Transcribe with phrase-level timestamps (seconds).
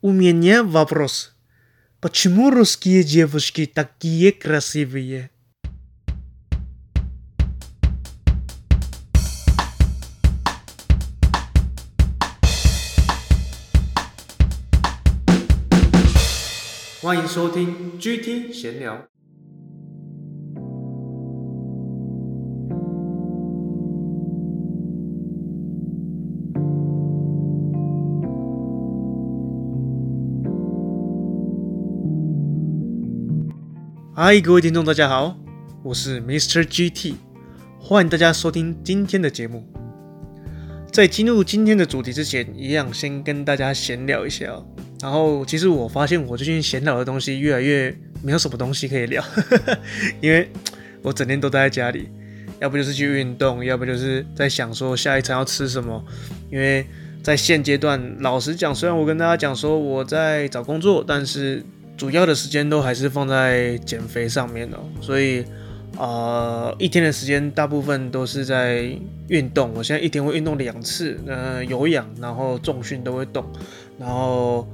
[0.00, 1.34] У меня вопрос.
[2.00, 5.30] Почему русские девушки такие красивые?
[17.04, 19.06] 欢迎收听 GT 闲聊。
[34.21, 35.33] 嗨，各位听众，大家好，
[35.81, 36.65] 我是 Mr.
[36.65, 37.13] GT，
[37.79, 39.65] 欢迎大家收听今天的节目。
[40.91, 44.61] 在进入今天的主题之前，一样先跟大家闲聊一下。
[44.99, 49.23] 然后，其实我发现我最近闲聊的东西越来越没有什么东西可以聊，
[50.19, 50.51] 因为
[51.01, 52.09] 我整天都待在家里，
[52.59, 56.03] 要不就是去运动，要不就是在想说下一餐要吃什么。
[56.51, 56.85] 因为
[57.23, 61.63] 在现阶段，老实讲，虽然我跟大家讲说我在找工作，但是
[61.99, 64.79] 主要的时间都还是放在减肥上面哦。
[65.01, 65.43] 所以，
[65.97, 68.89] 呃，一天的时间大部分都是在
[69.27, 69.71] 运动。
[69.75, 73.45] 我现在一天会运动两次，呃，有氧，然后重训都会动，
[73.99, 74.65] 然后。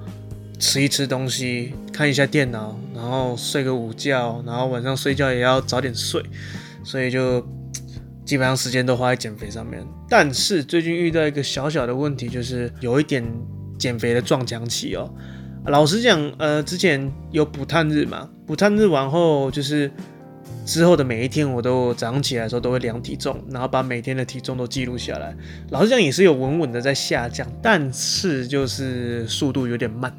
[0.58, 6.24] 吃一吃东西，看一下电脑，然后睡个午觉，然后晚上睡觉也要早点睡，
[6.82, 7.46] 所以就
[8.24, 9.86] 基本上时间都花在减肥上面。
[10.08, 13.22] 但是最近遇到一个小小的问题，就是有一点
[13.78, 15.14] 减肥的撞墙期哦。
[15.68, 19.90] 老实讲，呃，之前有补碳日嘛，补碳日完后，就是
[20.64, 25.36] 之后的每一天，我都早上起来的时候都会量体重，然后把每天的体重都记录下来。
[25.72, 30.16] 老实讲，也是有稳稳的在下降，但是就是速度有点慢。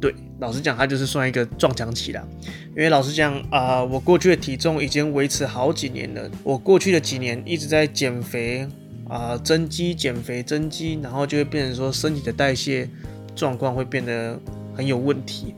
[0.00, 2.24] 对，老实讲，它就是算一个撞墙期啦。
[2.70, 6.30] 因为老实讲啊、我过去的体重已经维持好几年了。
[6.44, 8.68] 我过去的几年一直在减肥
[9.08, 12.88] 啊、增肌、减肥、增肌，然后就会变成说身体的代谢
[13.34, 14.40] 状况会变得
[14.80, 15.54] 很有问题，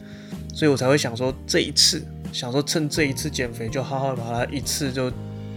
[0.53, 5.09] 所以我才会想说这一次，想说趁这一次减肥，就好好把它一次就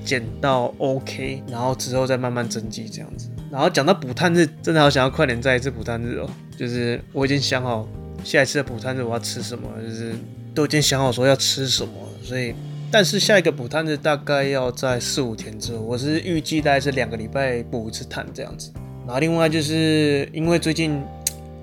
[0.05, 3.27] 减到 OK，然后之后再慢慢增肌这样子。
[3.51, 7.87] 然后讲到补碳日，真的好想要快点再一次补碳日哦，就是我已经想好。
[8.23, 9.69] 下一次的补碳日我要吃什么？
[9.79, 10.15] 就是
[10.55, 12.55] 都已经想好说要吃什么了，所以
[12.89, 18.71] 但是下一个补碳日大概要在四五天之后，我是预计大概是两个礼拜补一次碳这样子。
[19.05, 20.99] 然后另外就是因为最近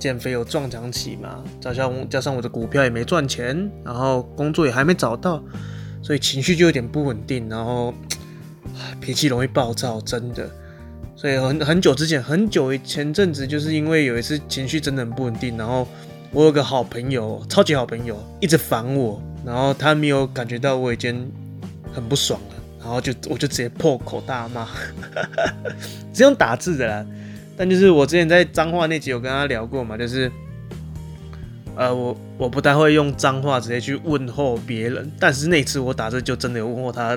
[0.03, 5.41] 减肥有撞墙期嘛，加上加上我的股票也没赚钱，然后工作也还没找到，
[6.03, 7.95] 所以情绪就有点不稳定，然后
[9.01, 10.51] 脾气容易暴躁，真的。
[11.15, 15.87] 所以很很久之前，很久前阵子就是因为有一次情绪真的很不稳定，然后。
[16.35, 21.31] 我有个好朋友，超级好朋友，一直烦我，然后他没有感觉到我已经
[21.93, 24.67] 很不爽了，然后就我就直接破口大骂，
[26.11, 27.07] 只用打字的啦。
[27.63, 30.29] 但就是我之前在脏话那集有跟他聊过嘛，就是
[31.77, 37.17] 呃我我不太会用脏话直接去问候别人，但是那次我打字就真的有问候他，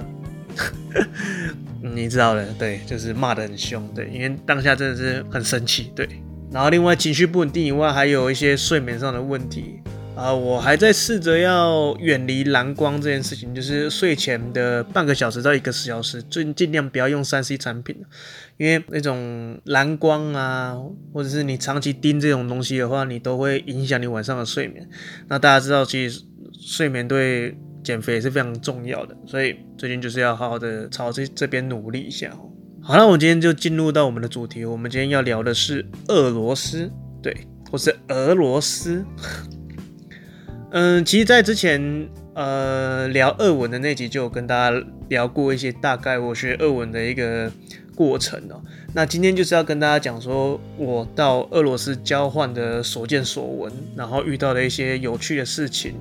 [1.81, 6.07] 你知道的，对，就是骂的很凶，对，因为当下真的是很生气，对。
[6.51, 9.79] 然后另外情绪不稳定以外，还有一些睡眠上的问题
[10.15, 17.95] 啊、我还在试着要远离蓝光这件事情，就是睡前的半个小时到一个小时，尽尽量不要用三 C 产品，
[18.57, 20.75] 因为那种蓝光啊，
[21.13, 24.87] 或者是你长期盯这种东西的话，你都会影响你晚上的睡眠。
[25.27, 26.23] 那大家知道，其实
[26.59, 32.31] 睡眠对减肥也是非常重要的，所以最近就是要好好的朝这这边努力一下。
[32.81, 34.63] 好了，我今天就进入到我们的主题。
[34.63, 36.89] 我们今天要聊的是俄罗斯，
[37.21, 37.35] 对，
[37.69, 39.05] 或是俄罗斯。
[40.77, 47.49] 嗯，其实，在之前呃聊俄文的那集，就有跟大家聊过一些大概我学俄文的一个
[47.95, 48.61] 过程哦。
[48.93, 55.95] 那今天就是要跟大家讲说，我到俄罗斯交换的所见所闻，然后遇到的一些有趣的事情。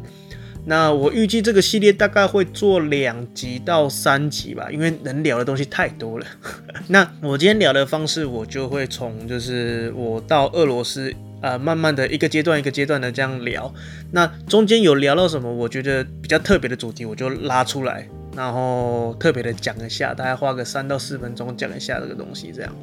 [0.66, 6.26] 那我预计这个系列大概会做两集到三集吧，因为能聊的东西太多了。
[6.88, 11.14] 那我今天聊的方式，我就会从就是我到俄罗斯，
[11.44, 13.70] 呃，慢慢的一个阶段一个阶段的这样聊。
[14.12, 22.74] 那中间有聊到什么，我觉得比较特别的主题，我就拉出来，然后特别的讲一下，大概花个三到四分钟讲一下这个东西，这样。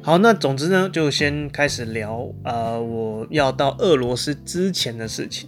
[0.00, 5.46] 好，那总之呢，就先开始聊，呃，我要到俄罗斯之前的事情。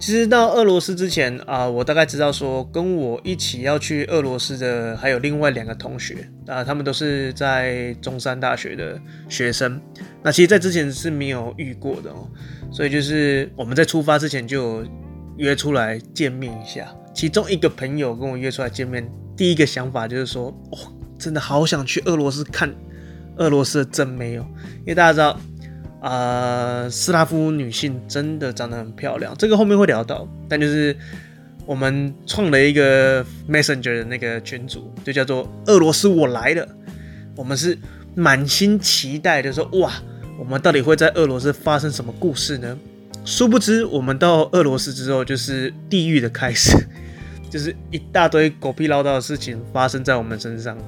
[0.00, 8.98] 其实到俄罗斯之前啊、我大概知道说跟我一起要去俄罗斯的还有另外两个同学啊、他们都是在中山大学的
[9.28, 9.78] 学生。
[10.22, 12.26] 那其实，在之前是没有遇过的哦，
[12.72, 14.82] 所以就是我们在出发之前就
[15.36, 16.90] 约出来见面一下。
[17.14, 19.06] 其中一个朋友跟我约出来见面，
[19.36, 20.78] 第一个想法就是说，哦，
[21.18, 22.74] 真的好想去俄罗斯看
[23.36, 24.46] 俄罗斯的真美哦，
[24.78, 25.38] 因为大家知道。
[26.00, 30.26] 啊、斯拉夫女性真的长得很漂亮，这个后面会聊到。
[30.48, 30.96] 但就是
[31.66, 36.66] 我们创了一个 Messenger 的那个群组，就叫做“俄罗斯我来了”。
[37.36, 37.76] 我们是
[38.14, 39.92] 满心期待的说：“哇，
[40.38, 42.78] 我们到底会在俄罗斯发生什么故事呢？”
[43.22, 46.74] 殊不知，我们到俄罗斯之后，就是地狱的开始，
[47.50, 50.78] 就是一大堆狗屁唠叨的事情发生在我们身上。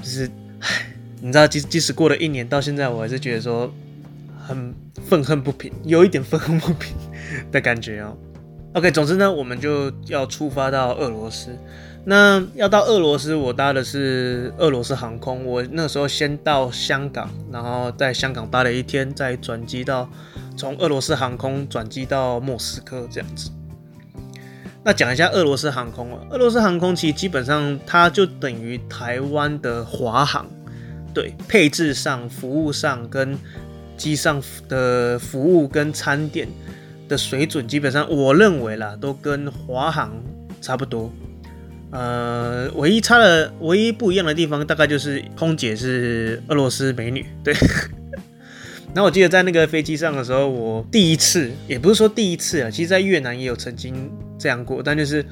[0.00, 3.74] 就是，唉，你知道，即即使过了一年，到现在我还是觉得说。
[4.46, 4.72] 很
[5.08, 6.94] 愤恨不平，有一点愤恨不平
[7.50, 8.16] 的感觉哦。
[8.74, 11.48] OK，总之呢，我们就要出发到俄罗斯。
[12.04, 15.44] 那要到俄罗斯，我搭的是俄罗斯航空。
[15.44, 20.08] 我那时候先到香港，然后在香港待了一天，再转机到
[20.56, 23.50] 从俄罗斯航空转机到莫斯科这样子。
[24.84, 30.46] 那讲一下俄罗斯航空啊，俄罗斯航空其实基本上它就等于台湾的华航，
[31.12, 33.36] 对，配置上、服务上跟。
[33.96, 36.46] 机上的服务跟餐点
[37.08, 40.12] 的水准，基本上我认为啦，都跟华航
[40.60, 41.12] 差不多。
[41.90, 47.24] 呃，唯一差的、唯一不一样的地方，大概就是空姐是俄罗斯美女。
[47.44, 47.54] 对。
[48.94, 55.24] 然后我记得在那个飞机上的时候，我第一次，也不是说第一次啊，其实在越南也有曾经这样过，但就是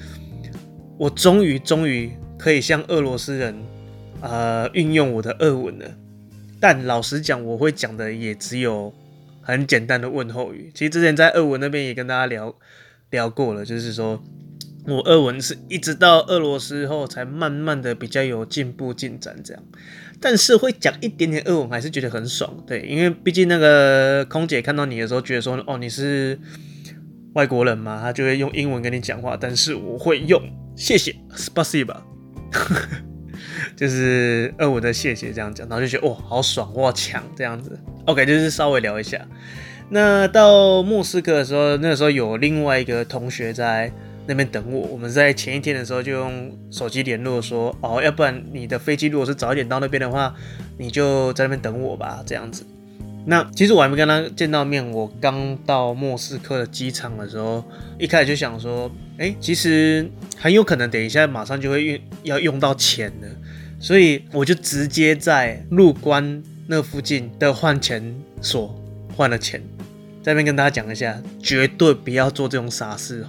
[0.99, 3.55] 我终于、终于可以向俄罗斯人
[4.20, 5.87] 呃运用我的俄文了。
[6.64, 8.90] 但老实讲，我会讲的也只有
[9.43, 10.72] 很简单的问候语。
[10.72, 12.56] 其实之前在俄文那边也跟大家聊
[13.11, 14.25] 聊过了，就是说
[14.87, 19.62] 我俄文是一直到俄罗斯后才慢慢的比较有进步进展这样。
[20.22, 26.40] 但是会讲一点点俄文还是觉得很爽，对，因为毕竟那个空姐看到你的时候觉得说，哦，你是
[27.34, 29.37] 外国人嘛，她就会用英文跟你讲话。
[29.38, 30.40] 但是我会用
[30.75, 31.99] 谢谢，Spasiba。
[33.77, 37.79] 就是呃我的谢谢这样讲，然后就觉得哦，好爽，哇，强这样子。
[38.06, 39.21] OK，就是稍微聊一下。
[39.91, 43.93] 那到莫斯科的时候，那个时候有另外一个同学在
[44.27, 44.81] 那边等我。
[44.89, 50.35] 我们在前一天的时候就用手机联络说，哦，要不然你的飞机如果是早一点到那边的话，
[50.79, 52.65] 你就在那边等我吧，这样子。
[53.27, 57.65] 那其实我还没跟他见到面，我刚到莫斯科的机场的时候，
[57.99, 63.29] 一开始就想说，哎，其实很有可能等一下马上就会用要用到钱的。
[63.85, 68.03] 所以我就直接在入关那附近的换钱
[68.41, 68.75] 所
[69.15, 69.63] 换了钱，
[70.23, 73.27] 这边跟大家讲一下，绝对不要做这种傻事哦。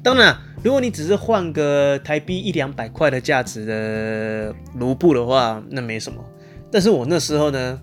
[0.00, 6.24] 当然，如果你只是换个台币一两百块的价值的卢布的话，那没什么。
[6.70, 7.80] 但是我那时候呢，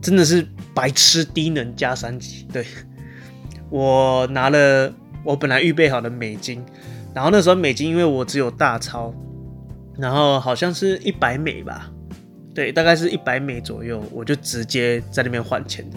[0.00, 2.46] 真的是白痴低能加三级。
[2.52, 2.64] 对，
[3.70, 4.94] 我拿了
[5.24, 6.64] 我本来预备好的美金，
[7.12, 9.12] 然后那时候美金因为我只有大钞。
[9.98, 11.90] 然后好像是一百美吧，
[12.54, 15.96] 对，大概是一百美左右，我就直接在那边换钱的。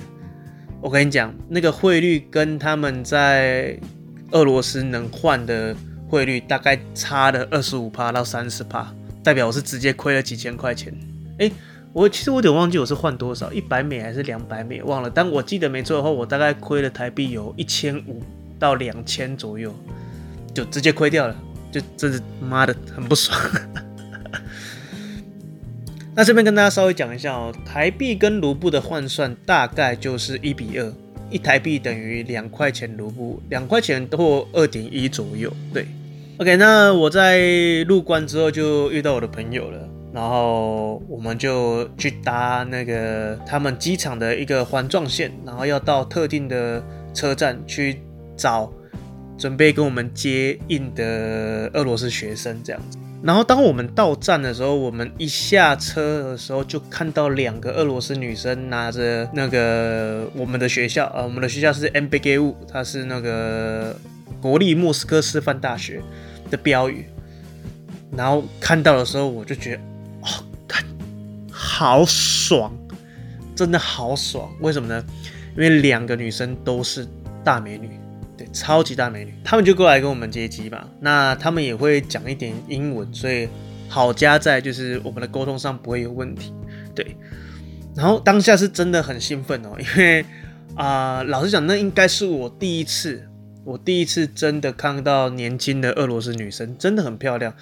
[0.82, 3.80] 我跟你讲，那个汇率跟他们在
[4.32, 5.76] 俄罗斯能换的
[6.10, 8.92] 汇率大概差了二十五趴到三十趴，
[9.24, 10.92] 代表我是直接亏了几千块钱。
[11.38, 11.52] 诶，
[11.94, 15.10] 我其实我有点忘记我是换多少，一百美还是两百美，忘了。
[15.12, 18.24] 但我记得没错的话，我大概亏了台币有一千五
[18.58, 19.72] 到两千左右，
[20.56, 21.36] 就直接亏掉了，
[21.72, 23.40] 就真是妈的很不爽。
[26.14, 30.94] 那这边跟大家稍微讲一下哦，台币跟卢布的换算大概就是一比二，
[31.30, 35.52] 一台币等于两块钱卢布，两块钱或二点一左右。
[35.74, 35.86] 对
[36.38, 37.40] ，OK，那我在
[37.88, 48.02] 入关之后就遇到我的朋友了，然后我们就去搭那个他们机场的一个环状线，然后要到特定的车站去
[48.36, 48.70] 找
[49.38, 52.98] 准备跟我们接应的俄罗斯学生这样子。
[53.24, 63.96] 然后当我们到站的时候，我们一下车的时候就看到两个俄罗斯女生拿着那个我们的学校，呃，我们的学校是 MBGU，它是那个
[64.42, 66.02] 国立莫斯科师范大学
[66.50, 67.06] 的标语。
[68.18, 69.82] 然后看到的时候，我就觉得，
[70.22, 70.28] 哦，
[71.52, 72.76] 好爽，
[73.56, 74.52] 真的好爽。
[74.62, 75.06] 为什么呢？
[75.56, 77.08] 因为两个女生都是
[77.44, 78.01] 大美女。
[78.54, 80.88] 超级大美女，他们就过来跟我们接机吧。
[81.00, 83.48] 那他们也会讲一点英文，所以
[83.88, 86.54] 好加在就是我们的沟通上不会有问题。
[86.94, 87.16] 对，
[87.96, 90.26] 然后当下是真的很兴奋哦， 因为
[90.76, 93.28] 啊、老实讲，那应该是我第一次，
[93.64, 97.54] 我第一次真的看到年轻的俄罗斯女生，真的很漂亮。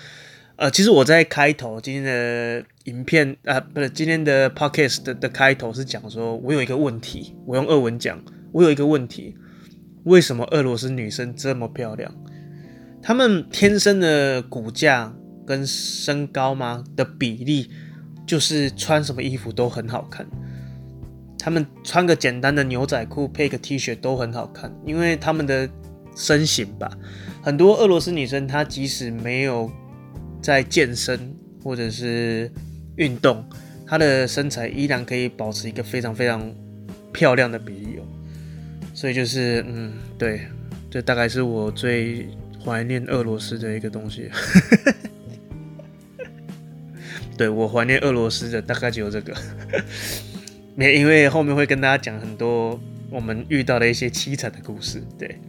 [0.55, 9.35] 呃，其实我在开头今天的影片啊、呃，不是今天的 podcast 的的开头是讲说，我有一个问题，我用俄文讲，我有一个问题。
[10.03, 12.13] 为什么俄罗斯女生这么漂亮？
[13.01, 15.13] 她们天生的骨架
[15.45, 17.69] 跟身高吗的比例，
[18.25, 20.25] 就是穿什么衣服都很好看。
[21.37, 25.69] 她们穿个简单的牛仔裤配个 T 恤都很好看，因为她们的
[26.15, 26.91] 身形吧，
[27.41, 29.71] 很多俄罗斯女生她即使没有
[30.41, 32.51] 在健身或者是
[32.97, 33.43] 运动，
[33.87, 36.53] 她的身材依然可以保持一个非常非常
[37.13, 38.03] 漂亮的比例哦。
[38.99, 40.41] 所以就是，嗯，对，
[40.91, 42.27] 这大概是我最
[42.61, 44.29] 怀念俄罗斯的一个东西。
[47.37, 49.33] 对，我怀念俄罗斯的大概只有这个。
[50.75, 52.77] 没，因为后面会跟大家讲很多
[53.09, 55.01] 我们遇到的一些凄惨的故事。
[55.17, 55.39] 对，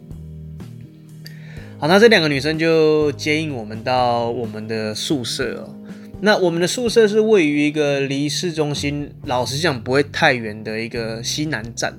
[1.77, 5.75] 好，那这两个女生就接应我们到我们的宿舍哦。
[6.21, 11.93] 那我们的宿舍是位于一个离市中心，老实讲不会太远的一个西南站。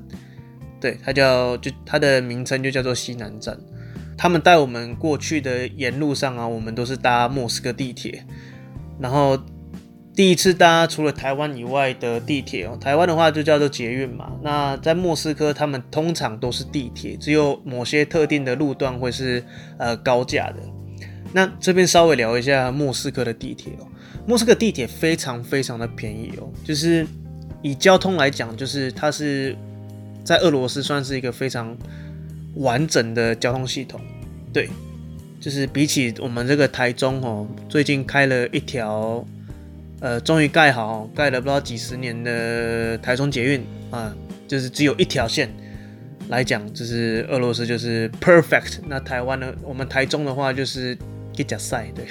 [0.82, 3.56] 对，它叫就它的名称就叫做西南站。
[4.18, 8.24] 他们带我们过去的沿路上啊，我们都是搭莫斯科地铁，
[9.00, 9.38] 然后。
[10.14, 14.30] 第一次搭除了台湾以外的地铁哦，台湾的话就叫做捷运嘛。
[14.42, 19.42] 那在莫斯科，他们通常都是地铁，只有某些特定的路段会是
[19.78, 20.56] 呃高架的。
[21.32, 23.88] 那这边稍微聊一下莫斯科的地铁哦，
[24.26, 27.06] 莫斯科地铁非常非常的便宜哦，就是
[27.62, 29.56] 以交通来讲，就是它是
[30.24, 31.76] 在俄罗斯算是一个非常
[32.56, 34.00] 完整的交通系统。
[34.52, 34.68] 对，
[35.40, 39.26] 就是比起我们这个台中哦，最近开了一条。
[40.04, 44.12] 呃，终于盖好，盖了不知道几十年的台中捷运啊，
[44.48, 45.48] 就是只有一条线
[46.28, 48.80] 来讲，就是俄罗斯就是 perfect。
[48.88, 50.98] 那台湾呢，我们台中的话就是
[51.32, 52.04] 给加赛，对。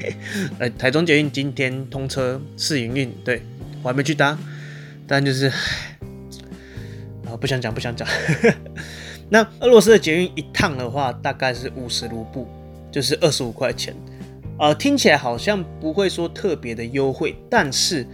[0.58, 3.42] 呃，台中捷运今天通车试营运，对，
[3.82, 4.38] 我还没去搭，
[5.06, 5.52] 但就是，
[7.36, 8.06] 不想讲，不想讲。
[9.28, 12.46] 那俄罗斯的捷运一趟的话，大概是五十卢布，
[12.90, 13.94] 就是二十五块钱。
[14.58, 18.06] 呃，听起来好像不会说特别的优惠，但是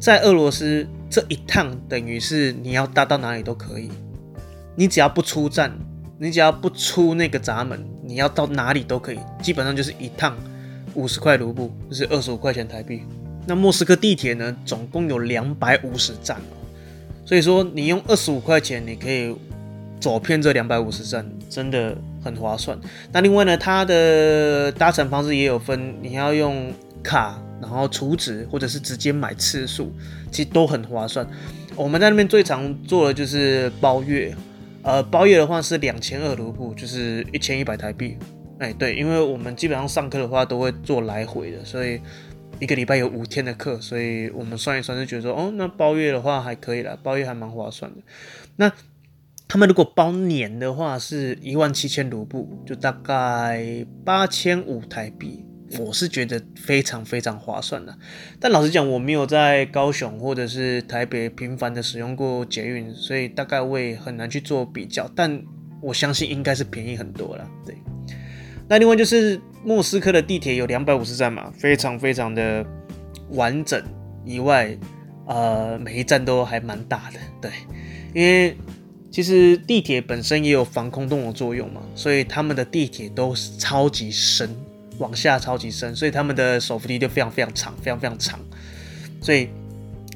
[0.00, 3.90] 在俄罗斯这一趟等于是你要搭到哪里都可以，
[4.74, 5.70] 你只要不出站，
[6.18, 10.36] 你只要不出那个闸门，你要到哪里都可以，基本上就是一趟
[10.94, 13.02] 五十块卢布，就是二十五块钱台币。
[13.46, 16.40] 那莫斯科地铁呢，总共有两百五十站，
[17.26, 19.36] 所以说你用二十五块钱，你可以
[20.00, 21.94] 走遍这两百五十站，真的。
[22.26, 22.76] 很划算。
[23.12, 29.92] 那另外呢，它的搭乘方式也有分，你要用卡，然后储值，或者是直接买次数，
[30.32, 31.24] 其实都很划算。
[31.76, 34.34] 我们在那边最常做的就是包月，
[34.82, 38.18] 呃，包月的话是两千二卢布，就是一千一百台币。
[38.58, 42.00] 哎，对，因为我们基本上上课的话都会做来回的，所以
[42.58, 47.98] 一个礼拜有五天的课，所以我们算一算就觉得说，哦，那包月的话还可以啦，包月还蛮划算的。
[48.56, 48.72] 那
[49.48, 55.44] 他们如果包年的话，是一万七千卢布，就大概八千五台币。
[55.80, 57.98] 我是觉得非常非常划算的。
[58.38, 65.10] 但老实讲，我没有在高雄或者是台北频繁的使用过捷运，所以大概我也很难去做比较。
[65.16, 65.42] 但
[65.82, 67.50] 我相信应该是便宜很多了。
[67.66, 67.74] 对。
[68.68, 72.64] 那另外就是莫斯科的地铁有两百五十站嘛，非常非常的
[73.30, 73.82] 完整。
[74.24, 74.78] 以外，
[75.26, 77.18] 呃，每一站都还蛮大的。
[77.42, 77.50] 对，
[78.14, 78.56] 因为。
[79.08, 84.54] 其实地铁本身也有防空洞的作用嘛，所以他们的地铁都超级深，
[84.98, 88.38] 往下超级深，所以他们的手扶梯就非常非常长，非常非常长。
[89.22, 89.48] 所以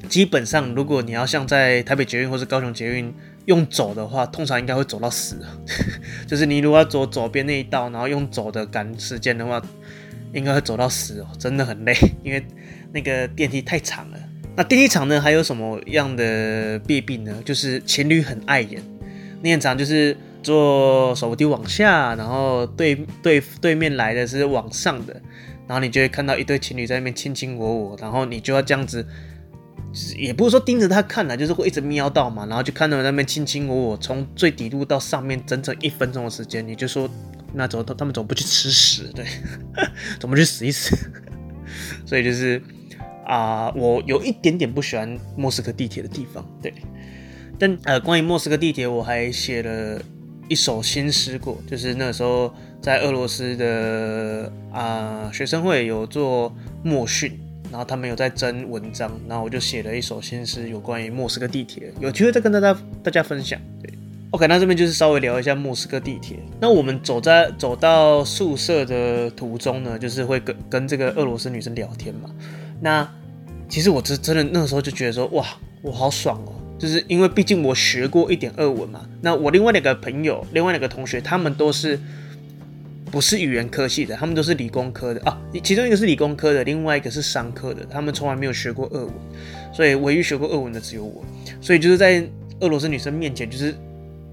[0.07, 3.11] 基本上，如果你要像在台北捷运或是高雄捷运
[3.45, 5.37] 用走的话，通常应该会走到死。
[6.27, 9.61] 就是你如果要走左边那一道，然后用走的赶时间的话，
[10.33, 11.93] 应该会走到死哦，真的很累，
[12.23, 12.45] 因为
[12.93, 14.17] 那个电梯太长了。
[14.55, 17.35] 那电梯长呢，还有什么样的弊病呢？
[17.45, 18.83] 就是情侣很碍眼。
[19.41, 25.13] 你很常就是坐手扶往下，然后对对对面来的是往上的，
[25.67, 29.03] 然后你就会看到一对情侣在那边卿卿我我，然后你就要这样子，
[30.17, 37.09] 也不是说盯着他看了，就是会一直瞄到嘛，然后就看到那边卿卿我我，从最底部到上面整整一分钟的时间，你就说
[37.53, 39.11] 那怎么他们怎么不去吃屎？
[39.15, 39.25] 对，
[40.19, 40.95] 怎么去死一死？
[42.05, 42.61] 所以就是。
[43.23, 46.73] 啊、我有一点点不喜欢莫斯科地铁的地方，对。
[47.57, 50.01] 但呃，关于莫斯科地铁，我还写了
[50.49, 57.39] 一首新诗过，就是那时候在俄罗斯的啊、学生会有做默训，
[57.71, 63.59] 然后他们有在征文章，然后我就写了一首新诗，有关于莫斯科地铁，有机会再跟大家大家分享。
[63.81, 63.89] 对
[64.31, 66.37] ，OK，那这边就是稍微聊一下莫斯科地铁。
[66.59, 72.29] 那我们走在走到宿舍的途中呢，就是会跟跟这个俄罗斯女生聊天嘛。
[72.81, 73.09] 那
[73.69, 75.45] 其实我真真的那时候就觉得说，哇，
[75.81, 76.53] 我好爽哦！
[76.77, 79.07] 就是因为毕竟我学过一点俄文嘛。
[79.21, 81.97] 那我另外两个朋友，另外两个同学，他们都是
[83.11, 85.37] 不是语言科系的，他们都是理工科的啊。
[85.61, 89.13] 其中一个是理工科的，另外一个是商科的，他们从来没有学过俄文，
[89.73, 91.23] 所以唯一学过俄文的只有我。
[91.59, 92.23] 所以就是在
[92.61, 93.75] 俄罗斯女生面前，就是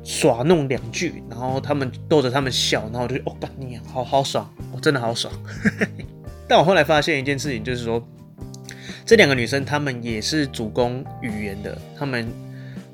[0.05, 5.33] 耍弄两句，然后他们逗着他们笑，然后我就哦，干你好好爽，我、哦、真的好爽。
[6.47, 8.01] 但我后来发现一件事情，就是说
[9.05, 12.27] 这两个女生她们也是主攻语言的，她们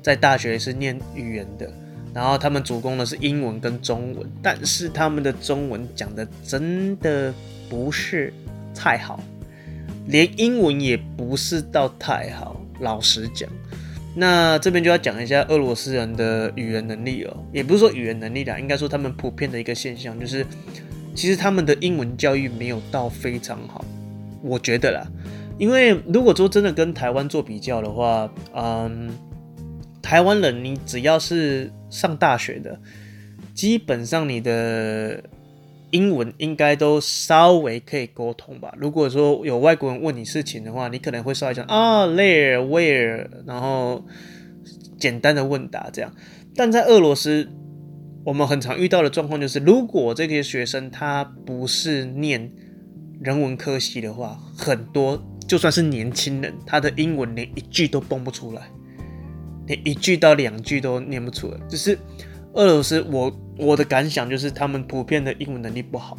[0.01, 1.71] 在大学是念语言的。
[2.15, 7.33] 然后他们主攻的是英文跟中文，但是他们的中文讲的真的
[7.69, 8.33] 不是
[8.73, 9.19] 太好，
[10.07, 12.55] 连英文也不是到太好。
[12.79, 13.49] 老实讲，
[14.15, 20.45] 那这边就要讲一下俄罗斯人的语言能力哦，也不是说语言能力啦，应该说他们普遍的一个现象就是，
[21.13, 23.83] 其实他们的英文教育没有到非常好，
[24.41, 25.05] 我觉得啦，
[25.57, 29.09] 因为如果说真的跟台湾做比较的话，嗯。
[30.01, 32.79] 台湾人，你只要是上大学的，
[33.53, 35.23] 基本上你的
[35.91, 38.73] 英文应该都稍微可以沟通吧。
[38.77, 44.03] 如果说有外国人问你事情的话，你可能会稍微讲啊，there where，然后
[44.99, 46.13] 简单的问答这样。
[46.53, 47.47] 但在俄罗斯，
[48.25, 52.51] 我们很常遇到的状况就是，如果这些学生他不是念
[53.21, 58.63] 人文科系的话，很多就算是年轻人，他的英文连一句都蹦不出来。
[59.67, 61.97] 连一句到两句都念不出来，就是
[62.53, 66.17] 俄罗斯，我我的感想就是他们普遍的英文能力不好。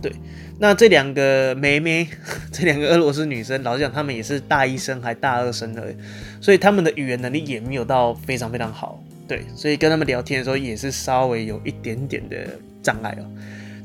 [0.00, 0.12] 对，
[0.58, 2.06] 那这两个妹妹，
[2.52, 5.96] 这两个俄罗斯女生，老实讲，她们也是大一生还大二生而已，
[6.40, 9.02] 所以她们的语言能力也没有到非常非常好。
[9.26, 12.46] 对，所以跟他们聊天的时候也是稍微有一点点的
[12.82, 13.24] 障碍哦。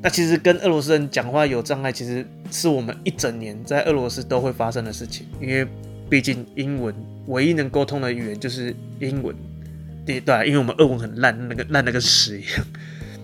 [0.01, 5.67] 那其实跟俄罗斯人讲话有障碍，其实是我们一整年在俄罗斯都会发生的事情，因为。
[6.11, 6.93] 毕竟英文
[7.27, 9.35] 唯一能沟通的语言就是英文，
[10.05, 12.65] 对对，因为我们俄文很烂，那个烂的跟屎一样。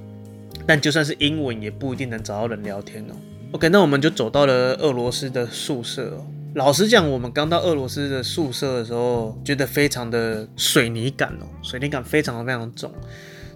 [0.67, 3.13] 但就算是英文，也不一定能找到人聊天哦。
[3.53, 6.25] OK，那我们就走到了俄罗斯的宿舍哦。
[6.55, 12.91] 老实讲，我们刚到俄罗斯的宿舍的时候，觉得非常的水泥感哦，水泥感非常的非常重，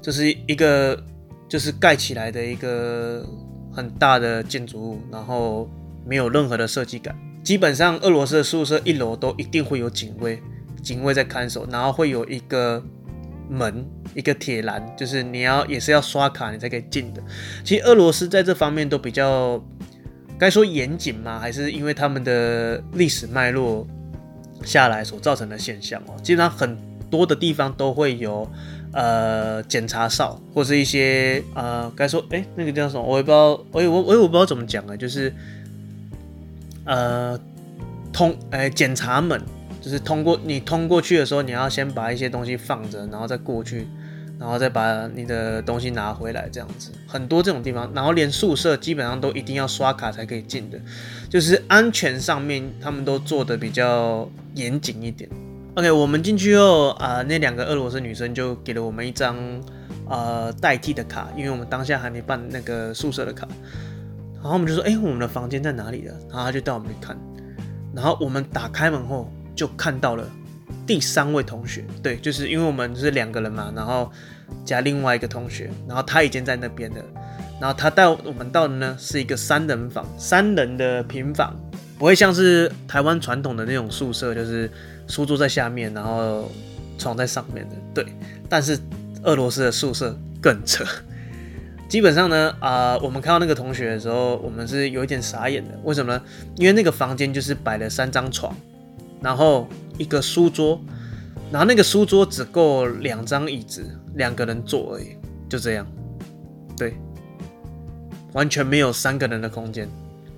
[0.02, 0.98] 这是一个
[1.50, 3.28] 就是盖起来的一个
[3.74, 5.70] 很大的建筑物，然后
[6.06, 7.14] 没有任何的设计感。
[7.44, 10.42] 基本上，俄罗斯的宿舍一楼都一定会有警卫，
[10.84, 12.82] 警卫在看守，然后会有一个
[13.50, 17.24] 门，一个铁栏，就是你要也是要刷卡你才可以进的。
[17.64, 19.60] 其实俄罗斯在这方面都比较，
[20.38, 21.40] 该说严谨吗？
[21.40, 23.88] 还是因为他们的历史脉络
[24.64, 26.14] 下来所造成的现象哦？
[26.22, 26.78] 基本上很
[27.10, 28.48] 多的地方都会有
[28.94, 33.02] 呃检查哨，或是一些呃该说哎那个叫什么？
[33.04, 35.34] 我也不知道，我也我我也我不知道怎么讲啊，就是。
[36.86, 37.40] 呃，
[38.12, 39.42] 通哎，检查门
[39.82, 43.88] 就是通过你通过去的时候，你要先把一些东西放着，然后再过去，
[44.40, 50.80] 然后再把你的东西拿回来，这样子很多这种地方，然后连宿舍基本上都一定要刷卡才可以进的，
[51.30, 55.30] 就是安全上面他们都做的比较严谨一点。
[55.76, 59.38] OK，我们进去后啊、那两个俄罗斯女生就给了我们一张
[60.10, 63.48] 呃代替的卡，因为我们当下还没办那个宿舍的卡。
[64.42, 67.16] 然后我们就说：“哎，我们的房间在哪里了？”然后他就带我们去看。
[67.94, 70.26] 然后我们打开门后，就看到了
[70.88, 71.86] 第三位同学。
[72.02, 74.12] 对，就是因为我们是两个人嘛，然后
[74.66, 76.98] 加另外一个同学，然后他已经在那边了。
[77.60, 81.56] 然后他带我们到的呢，是一个三人房，三人的平房，
[82.00, 84.72] 不会像是台湾传统的那种宿舍，就是
[85.08, 86.50] 书桌在下面，然后
[86.98, 87.76] 床在上面的。
[87.94, 88.06] 对，
[88.50, 88.80] 但是
[89.22, 90.84] 俄罗斯的宿舍更扯。
[91.92, 95.78] 基本上呢，啊、我们看到那个同学的时候，我们是有一点傻眼的。
[95.84, 96.24] 为什么呢？
[96.56, 98.56] 因为那个房间就是摆了三张床，
[99.20, 100.80] 然后一个书桌，
[101.52, 105.18] 然后那个书桌只够两张椅子，两个人坐而已，
[105.50, 105.86] 就这样，
[106.78, 106.94] 对，
[108.32, 109.86] 完全没有三个人的空间。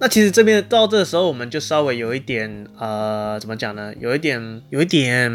[0.04, 3.94] 那其实这边到这时候，我们就稍微有一点呃，怎么讲呢？
[4.02, 5.32] 有一点有一点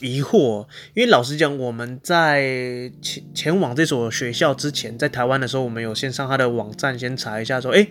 [0.00, 7.88] 疑惑，因为老实讲，我们在前前往这所学校之前，在台湾的时候，我们有先上他的网站先查一下，说，哎，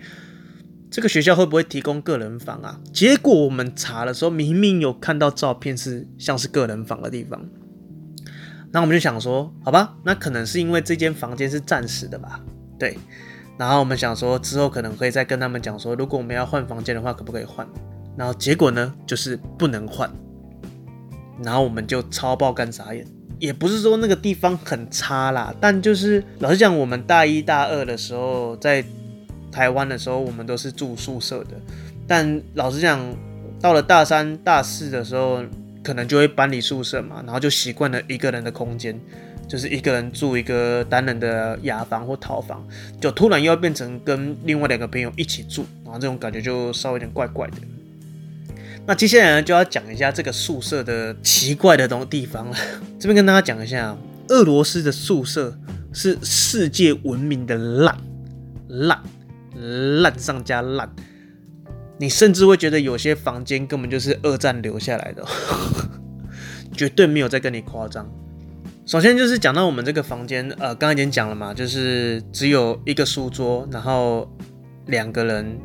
[0.90, 2.80] 这个学校会不会提供个人房啊？
[2.94, 7.46] 结果我们查的时候，明明有看到照片是像是个人房的地方，
[8.70, 12.40] 那我们就想说，好吧，那可能是因为这间房间是暂时的吧？
[12.78, 12.96] 对。
[13.58, 17.66] 然后我们想说，之后可能可以再跟他们讲说，如果我们要换房间的话，可不可以换？
[18.16, 20.10] 然后结果呢，就是不能换。
[21.42, 23.06] 然后我们就超爆干傻眼，
[23.38, 28.84] 也不是说那个地方很差啦，但就是老实讲，我们大一大二的时候在
[29.50, 31.50] 台湾的时候，我们都是住宿舍的。
[32.06, 33.00] 但老实讲，
[33.60, 35.42] 到了大三大四的时候，
[35.82, 38.98] 可能就会搬离宿舍嘛，然后就习惯了一个人的空间。
[39.52, 42.66] 就是一个人住一个单人的雅房或套房，
[42.98, 47.58] 就突然又要变成跟另外两个朋友一起住，然后这种感觉就稍微有点怪怪的。
[48.86, 52.56] 那接下来呢，就要讲一下这个宿舍的奇怪的东地方了。
[52.98, 53.94] 这边跟大家讲一下，
[54.28, 55.54] 俄罗斯的宿舍
[55.92, 57.94] 是世界闻名的烂，
[58.68, 59.02] 烂，
[60.00, 60.90] 烂上加烂。
[61.98, 65.22] 你甚至会觉得有些房间根本就是二战留下来的，
[66.72, 68.10] 绝对没有在跟你夸张。
[68.84, 74.28] 首先就是讲到我们这个房间，呃，刚才已经讲了嘛，就是只有一个书桌，然后
[74.86, 75.56] 两个人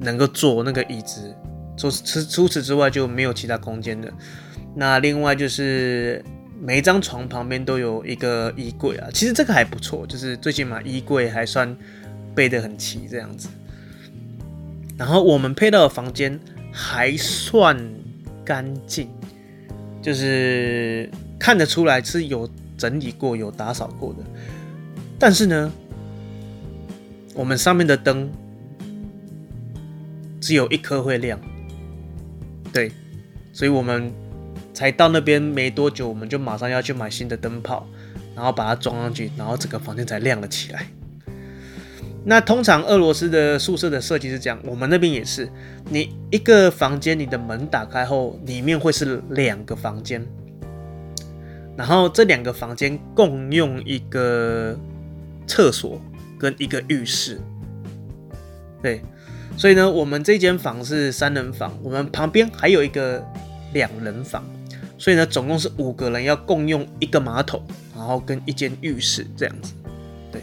[0.00, 1.34] 能够坐那个椅子。
[1.76, 4.12] 除此除此之外就没有其他空间的。
[4.74, 6.22] 那另外就是
[6.60, 11.74] 每一张床旁边都有一个衣柜啊，其实这个还不错，就是最起码衣柜还算
[12.34, 13.48] 备得很齐这样子。
[14.98, 16.38] 然后我们配到的房间
[16.70, 17.78] 还算
[18.44, 19.08] 干净，
[20.02, 21.08] 就是
[21.40, 22.48] 看得出来是有
[22.78, 24.18] 整理过、有打扫过的。
[25.18, 25.72] 但是呢，
[27.34, 28.30] 我们上面的灯
[30.40, 31.40] 只有一颗会亮。
[32.72, 32.92] 对，
[33.52, 34.12] 所以我们
[34.72, 37.84] 才到那边没多久，我们就马上要去买新的灯泡，
[38.36, 40.86] 然后把它装上去，然后整个房间才亮了起来。
[42.22, 45.50] 那通常俄罗斯的宿舍的设计是这样，我们那边也是，
[45.88, 50.24] 你一个房间，你的门打开后，里面会是两个房间，
[51.80, 54.78] 然后这两个房间共用一个
[55.46, 55.98] 厕所
[56.38, 57.40] 跟一个浴室，
[58.82, 59.00] 对。
[59.56, 63.26] 所以呢，我们这间房是三人房，我们旁边还有一个
[63.72, 64.44] 两人房，
[64.98, 67.62] 所以呢，总共是五个人要共用一个马桶，
[67.96, 69.72] 然后跟一间浴室这样子。
[70.30, 70.42] 对，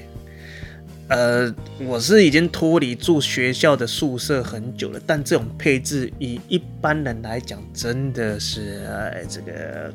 [1.07, 9.93] 呃，我是已经脱离住学校的宿舍很久了，但这种配置以一般人来讲，真的是哎，这个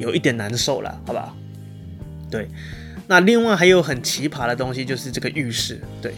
[0.00, 1.36] 有一点难受了，好吧？
[2.28, 2.48] 对，
[3.06, 6.14] 那另外还有很奇葩的东西，就是这个浴室，对。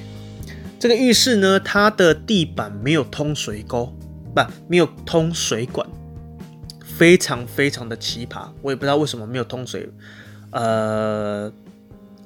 [0.78, 3.94] 这个浴室呢，它的地板没有通水沟，
[4.34, 5.88] 不，没有通水管，
[6.84, 8.48] 非常非常的奇葩。
[8.62, 9.88] 我也不知道为什么没有通水，
[10.50, 11.52] 呃，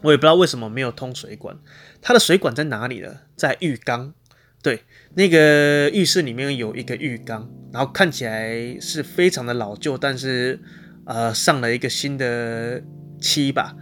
[0.01, 1.55] 我也不知道为什么没有通水管。
[2.01, 3.15] 它的水管在哪里呢？
[3.37, 4.15] 在浴缸。
[4.63, 4.83] 对，
[5.15, 10.59] 那个浴室里面有一个浴缸，然后看起来是非常的老旧，但是
[11.07, 12.83] 呃，上了一个新的
[13.21, 13.75] 漆吧。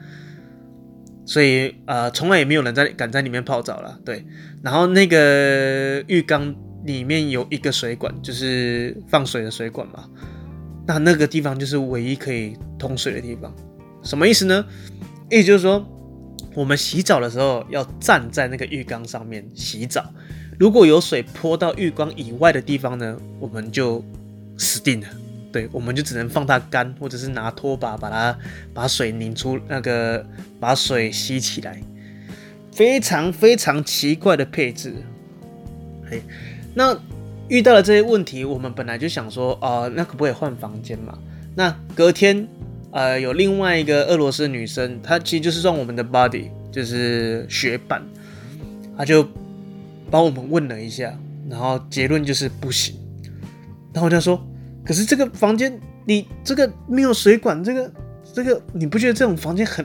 [1.26, 4.24] 所以，呃，从来也没有人在敢在里面泡澡了，对。
[4.62, 10.04] 然后那个浴缸里面有一个水管，就是放水的水管嘛。
[10.86, 13.50] 那那个地方就是唯一可以通水的地方。
[14.02, 14.64] 什么意思呢？
[15.30, 15.82] 意思就是说，
[16.54, 20.04] 我们洗澡的时候要站在那个浴缸上面洗澡。
[20.58, 24.04] 如果有水泼到浴缸以外的地方呢，我们就
[24.58, 25.06] 死定了。
[25.54, 28.36] 对，我们就只能放它干，或者是拿拖把把它
[28.72, 30.26] 把水拧出那个，
[30.58, 31.80] 把水吸起来。
[32.72, 34.92] 非常非常奇怪的配置。
[36.10, 36.20] 嘿，
[36.74, 36.98] 那
[37.46, 41.16] 遇到了这些问题，我们本来就想说，哦，那可不可以换房间嘛？
[41.54, 42.48] 那隔天，
[42.90, 48.02] 呃，有另外一个俄罗斯女生，她其实就是算我们的 body，就是学伴，
[48.98, 49.24] 她就
[50.10, 51.16] 帮我们问了一下，
[51.48, 52.96] 然后结论就是不行。
[53.92, 54.44] 然后我就说。
[54.84, 57.92] 可是这个房间，你这个没有水管，这个
[58.34, 59.84] 这个你不觉得这种房间很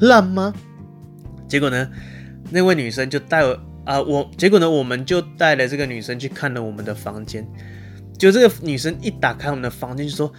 [0.00, 0.52] 烂吗？
[1.48, 1.88] 结果呢，
[2.50, 7.46] 那位女生就带我啊，我结果呢，我们就带了这个女生去看了我们的房间。
[8.18, 10.30] 就这个女生一打开我们的房间，就说：“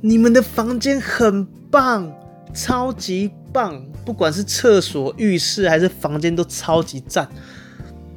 [0.00, 2.10] 你们的房间很棒，
[2.54, 7.28] 超级棒，不管是厕所、浴室还是房间都超级赞。”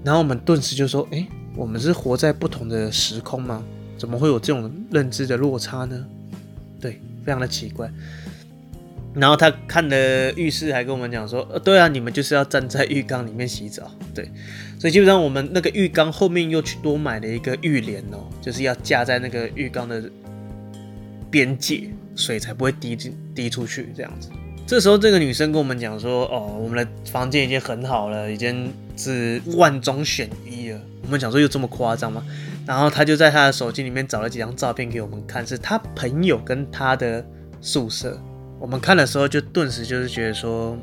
[0.05, 3.61] 然后我们顿时就说：“诶，我们是活在不同的时空吗？”
[4.01, 6.03] 怎么会有这种认知的落差呢？
[6.79, 7.87] 对，非常的奇怪。
[9.13, 14.27] 然后他看了浴室，还跟我们讲说：“呃，对啊，你们就是要站在浴缸里面洗澡。”对，
[14.79, 20.09] 所以基本上我们那个浴缸后面又去多买了一个浴帘哦，就是要架在那个浴缸的
[21.29, 24.29] 边界，水才不会滴进滴出去这样子。
[24.71, 32.25] 这时候这个女生跟我们讲说：“哦，我们的房间已经很好了，已经是万中选一了。”我们讲说有这么夸张吗？
[32.65, 37.21] 然后她就在她的手机里面找了几张照片给我们看，是她朋友跟她的
[37.59, 38.17] 宿舍。
[38.61, 40.77] 我们看的时候就顿时就是觉得说，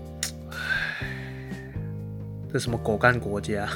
[2.52, 3.66] 这什么狗干国家？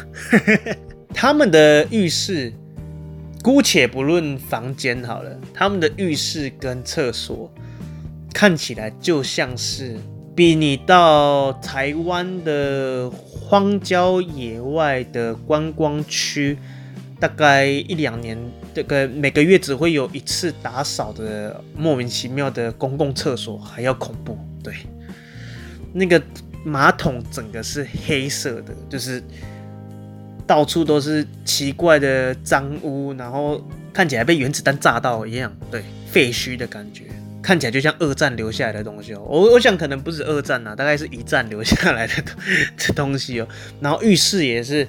[1.14, 2.52] 他们的浴室，
[3.42, 7.50] 姑且不论房间好了，他们的浴室跟厕所
[8.32, 9.96] 看起来就像是
[10.34, 16.58] 比你到台湾的荒郊野外的观光区。
[17.20, 18.36] 大概一两年，
[18.74, 24.74] 这个每个月只会有一次打扫的莫名其妙的公共厕所还要恐怖，对，
[25.92, 26.20] 那个
[26.64, 29.22] 马桶整个是黑色的，就是
[30.48, 37.04] 到处都是奇怪的脏污，然后看起来被原子弹炸到一样，对，废墟的感觉，
[37.42, 39.22] 看起来就像二战留下来的东西哦。
[39.28, 42.12] 我我想可能不止二战呐，大概是一战留下来的
[42.76, 43.48] 这 东西哦。
[43.80, 44.86] 然后浴室也是，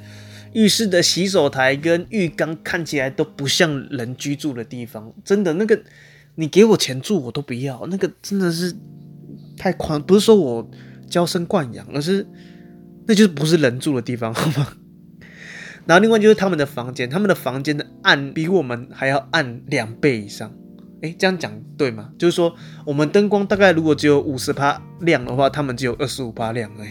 [0.54, 5.82] 浴室的洗手台跟浴缸看起来都不像人居住的地方，真的那个。
[6.36, 8.76] 你给我钱住我都不要，那个真的是
[9.56, 10.68] 太宽，不是说我
[11.08, 12.26] 娇生惯养，而是
[13.06, 14.74] 那就是不是人住的地方， 好吗？
[15.86, 20.52] 然后另外就是他们的房间，他们的房间的暗比我们还要暗两倍以上。
[21.04, 22.10] 诶，这样讲对吗？
[22.18, 22.54] 就是说
[22.86, 26.89] 我们灯光大概如果只有五十帕亮的话，他们只有二十五趴亮而已。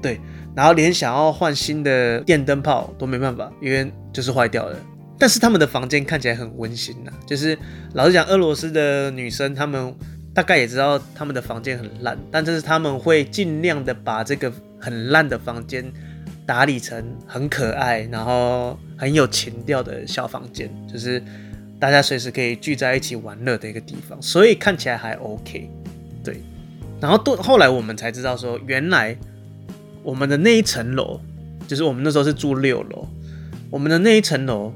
[0.00, 0.20] 对，
[0.54, 4.76] 然后连想要换新的电灯泡都没办法，因为就是坏掉了。
[5.18, 7.58] 但是他们的房间看起来很温馨呐，就是
[7.94, 9.92] 老实讲，俄罗斯的女生她们
[10.32, 15.92] 大概也知道他们的房间很烂，但这是他们会尽量的把这个很烂的房间
[16.46, 21.20] 打理成很可爱，然后很有情调的小房间，就是
[21.78, 25.70] 大家随时可以聚在一起玩乐的一个地方，所以看起来还 OK。
[26.22, 26.42] 对，
[27.00, 29.16] 然后都后来我们才知道说，原来
[30.02, 31.20] 我们的那一层楼，
[31.66, 33.06] 就是我们那时候是住六楼，
[33.70, 34.72] 我们的那一层楼。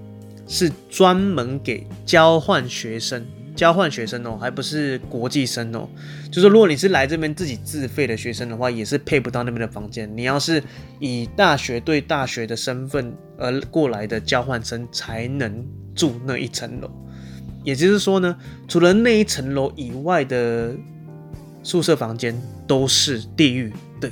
[0.48, 3.24] 是专门给交换学生，
[3.56, 5.88] 交换学生哦，还不是国际生哦。
[6.30, 10.10] 就是如果你是来这边自己自费的学生的话，也是配不到那边的房间。
[10.14, 10.62] 你要是
[10.98, 15.64] 以大学对大学的身份而过来的交换生，才能
[16.02, 16.90] 住那一层楼。
[17.62, 18.36] 也就是说呢，
[18.66, 20.74] 除了那一层楼以外的
[21.62, 22.34] 宿舍房间
[22.66, 24.10] 都是地狱，对，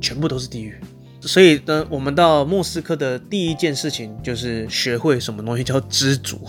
[0.00, 0.74] 全部都是地狱。
[1.20, 6.40] 所以呢，我们到莫斯科的第一件事情就是学会什么东西叫知足。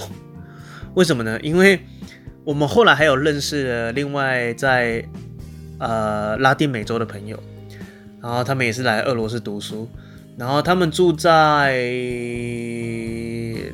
[0.96, 1.38] 为什么呢？
[1.42, 1.82] 因为
[2.46, 5.04] 我们后来还有认识了另外在
[5.80, 7.38] 呃拉丁美洲的朋友，
[8.22, 9.90] 然后他们也是来俄罗斯读书，
[10.38, 11.78] 然后他们住在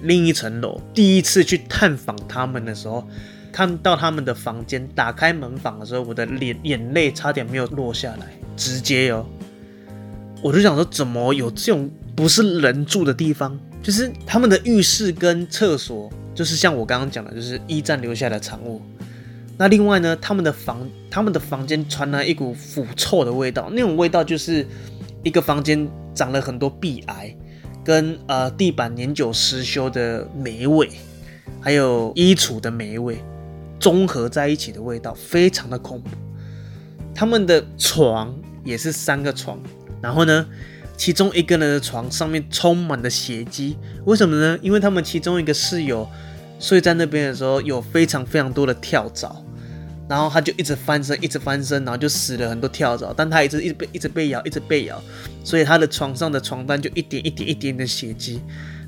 [0.07, 0.81] 另一层楼。
[0.93, 3.07] 第一次去探访他们的时候，
[3.51, 9.27] 看到他们的房间，打开门房的时候，我的脸眼泪差点没有落下来，直接哟。
[10.41, 13.59] 我就想说，怎么有这种不是人住的地方？
[13.83, 18.81] 就是他们的浴室跟厕所，就是像我刚刚讲的，就是一战留下的产物。
[19.57, 24.65] 那另外呢，他们的房，他们的房间传来一股腐臭的味道，那种味道就是
[25.23, 27.35] 一个房间长了很多壁癌，
[27.87, 30.89] 跟呃地板年久失修的霉味，
[31.61, 33.23] 还有衣橱的霉味，
[33.79, 36.09] 综合在一起的味道，非常的恐怖。
[37.15, 39.57] 他们的床也是三个床。
[40.01, 40.45] 然后呢，
[40.97, 44.59] 其中一个人的床上面充满了血迹，为什么呢？
[44.61, 46.05] 因为他们其中一个室友
[46.59, 49.33] 睡在那边的时候有非常非常多的跳蚤，
[50.09, 55.01] 然后他就一直翻身，一直翻身，然后就死了很多跳蚤，但他一直一直被一直被咬，一直被咬，
[55.43, 58.41] 所以他的床上的床单就一点一点一点的血迹。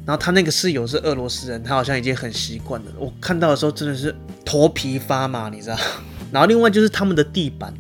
[0.06, 2.92] 然后他那个室友是俄罗斯人，他好像已经很习惯了。
[2.98, 5.78] 我看到的时候真的是头皮发麻，你知道？
[6.32, 7.74] 然后另外就是他们的地板，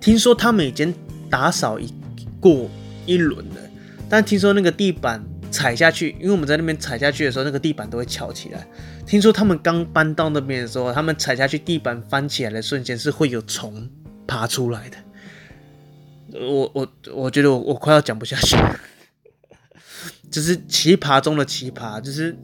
[0.00, 0.94] 听说他们已经
[1.28, 1.92] 打扫一。
[2.40, 2.68] 过
[3.06, 3.56] 一轮了，
[4.06, 8.66] 但听说那个地板踩下去，因为我们在那边踩下去的时候，那个地板都会翘起来。
[9.06, 13.88] 听说他们刚搬到那边的时候，他们踩下去，地板翻起来的瞬间是会有虫
[14.26, 14.96] 爬出来的。
[16.40, 18.80] 我我我觉得我我快要讲不下去了，
[20.30, 22.36] 就是奇葩中的奇葩，就是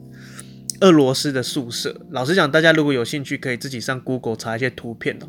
[0.81, 2.07] 俄罗斯的宿舍。
[2.11, 5.27] 老实讲，大家如果有兴趣，可以自己上 Google 查一些图片哦，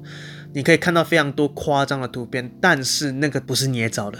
[0.53, 4.19] 你可以看到非常多夸张的图片，但是那个不是捏造的。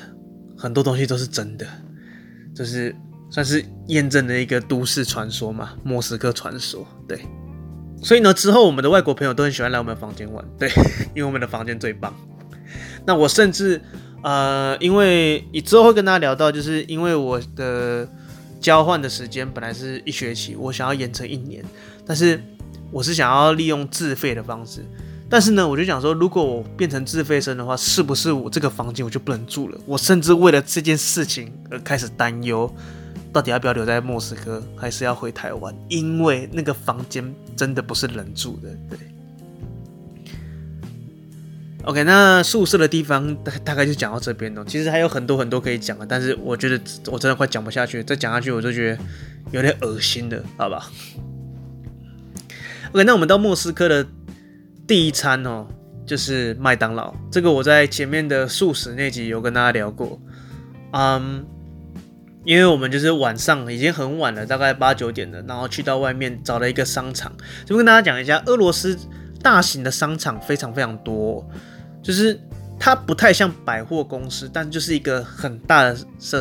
[0.58, 1.67] 很多东西都是真的，
[2.56, 2.95] 就是
[3.32, 6.86] 算是验证的一个都市传说嘛，莫斯科传说。
[7.08, 7.22] 对，
[8.04, 10.70] 所以呢，之后我们的外国朋友都很喜欢来我们的房间玩，对，
[11.15, 12.13] 因为我们的房间最棒。
[13.06, 13.82] 那我甚至
[14.22, 18.08] 呃，因为你之后会跟大家聊到，就是因为我的
[18.60, 21.63] 交换的时间本来是一学期，我想要延成一年，
[22.06, 22.39] 但是
[22.91, 24.86] 我是想要利用自费的方式。
[25.30, 29.78] 但是呢，我就想说，如果我变成自费生的话，是不是我这个房间我就不能住了？
[29.86, 32.70] 我甚至为了这件事情而开始担忧，
[33.32, 35.74] 到底要不要留在莫斯科，还是要回台湾？
[35.89, 38.70] 因为那个房间真的不是人住的。
[38.89, 38.98] 对。
[41.84, 44.63] OK，那宿舍的地方大大概就讲到这边了。
[44.65, 49.04] 其实还有很多很多可以讲的，但是我觉得我真的快讲不下去，再讲下去我就觉得
[49.52, 50.91] 有点恶心了，好吧
[52.91, 54.06] ？OK，那我们到莫斯科的。
[54.88, 55.65] 第一餐哦，
[56.06, 57.13] 就是麦当劳。
[57.32, 60.20] 这个我在前面的素食那集有跟大家聊过。
[60.91, 61.46] 嗯，
[62.44, 67.32] 因为我们就是晚上已经很晚了，大概八九点了，然后去到外面找了一个商场，
[67.66, 68.98] 就跟大家讲一下，俄罗斯
[69.42, 71.48] 大型的商场非常非常多，
[72.02, 72.40] 就是
[72.80, 75.98] 它不太像百货公司，但就是一个很大的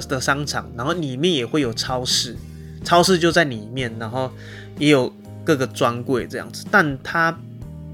[0.09, 2.35] 的商场，然后里面也会有超市，
[2.83, 4.33] 超市就在里面，然后
[4.79, 5.13] 也有
[5.45, 7.39] 各个专柜这样子，但它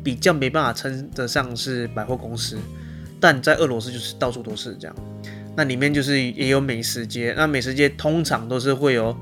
[0.05, 2.57] 比较没办法称得上是百货公司，
[3.21, 4.97] 但在俄罗斯就是到处都是这样，
[5.57, 9.17] 那里面就是也有美食街，那美食街通常都是会有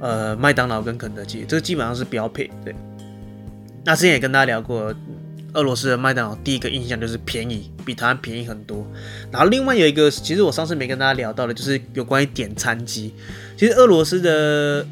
[0.00, 2.74] 呃麦当劳跟肯德基，这个基本上是标配，对。
[3.84, 4.94] 那之前也跟大家聊过。
[5.54, 8.86] 俄罗斯的麦当劳第一个印象就是便宜，比台湾便宜很多。
[9.30, 13.12] 然后另外有一个，其实我上次没跟大家聊到的，就是有关于点餐机。
[13.54, 14.86] 其实俄罗斯的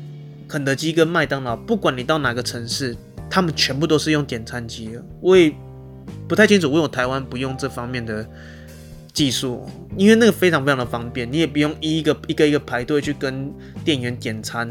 [0.46, 2.94] 肯德基跟麦当劳，不管你到哪个城市，
[3.30, 5.02] 他们全部都是用点餐机的。
[5.22, 5.50] 我也
[6.28, 8.28] 不太清楚为什么台湾不用这方面的
[9.12, 13.52] 技术，因为那个非常非常的方便，你也不用一个一个一个排队去跟
[13.84, 14.70] 店员点餐，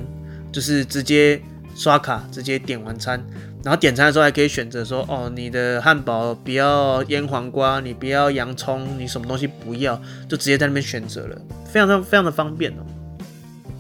[0.52, 1.42] 就是直接
[1.76, 3.24] 刷卡直接点完餐。
[3.62, 12.86] 然后点餐的时候还可以选择说，哦，你的汉堡不要腌黄瓜，你不要洋葱，你什么东西不要，就直接在那边选择了，非常的非常的方便哦。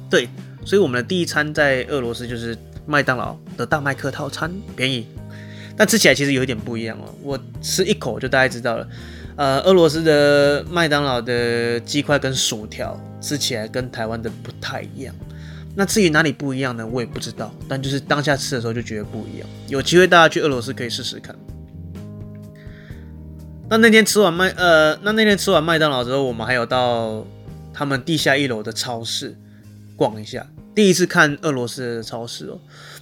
[0.10, 0.28] 对，
[0.65, 5.08] 所以我们的第一餐在俄罗斯就是麦当劳的大麦克套餐，便宜，
[5.78, 7.15] 但吃起来其实有一点不一样哦。
[7.24, 8.86] 我吃一口就大概知道了，
[9.39, 15.15] 呃，俄罗斯的麦当劳的鸡块跟薯条吃起来跟台湾的不太一样。
[15.78, 16.86] 那至于哪里不一样呢？
[16.86, 19.47] 我也不知道，但就是当下吃的时候就觉得不一样。
[19.69, 21.34] 有机会大家去俄罗斯可以试试看。
[23.69, 27.25] 那那天吃完麦呃，那那天吃完麦当劳之后，我们还有到
[27.73, 29.38] 他们地下一楼的超市
[29.95, 30.45] 逛一下。
[30.75, 32.60] 第一次看俄罗斯的超市哦。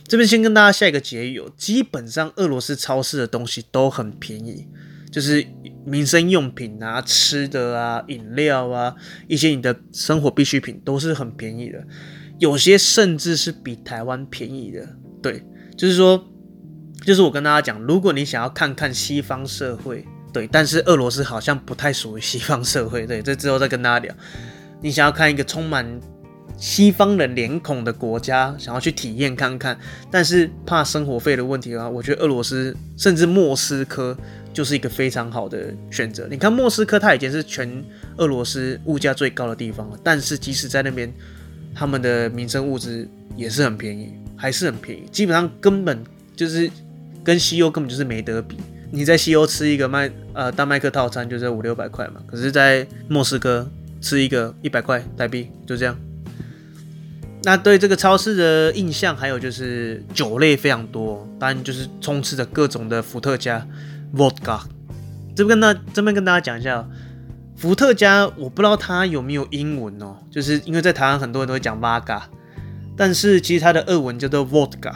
[0.07, 4.67] 这边先跟大家下一个结语哦，基本上俄罗斯超市的东西都很便宜，
[5.11, 5.43] 就是
[5.87, 8.93] 民生用品啊、吃的啊、饮料啊，
[9.27, 11.81] 一些你的生活必需品都是很便宜的。
[12.39, 14.85] 有些甚至是比台湾便宜的，
[15.23, 15.41] 对，
[15.77, 16.21] 就是说，
[17.05, 24.13] 就是我跟大家讲，如果你想要看看西方社会，对，但是俄罗斯好像不太属于西方社会，对，这之后再跟大家聊。
[24.81, 25.99] 你想要看一个充满
[26.57, 29.75] 西方人脸孔的国家，想要去体验看看，
[30.11, 34.15] 但是怕生活费的问题的话，我觉得俄罗斯甚至莫斯科
[34.57, 36.27] 就是一个非常好的选择。
[36.27, 37.69] 你看莫斯科，它已经是全
[38.17, 41.13] 俄罗斯物价最高的地方了，但是即使在那边。
[41.79, 46.03] 他们的民生物资也是很便宜，还是很便宜，基本上根本
[46.35, 46.67] 就是
[47.23, 48.57] 跟西欧根本就是没得比。
[48.89, 53.69] 你在西欧吃一个麦呃大麦克套餐就是五六百块嘛，可是，在莫斯科
[54.01, 55.95] 吃一个一百块代币就这样。
[57.43, 63.63] 那对这个超市的印象还有就是酒类非常多，当然就是充斥着各种的伏特加、
[64.15, 64.61] vodka。
[65.35, 66.87] 这边跟大这边跟大家讲一下。
[67.55, 72.21] 伏特加，我不知道它有没有英文哦，就是因为在台湾很多人都会讲 Vodka，
[72.95, 74.93] 但是其实它的俄文叫做 Vodka，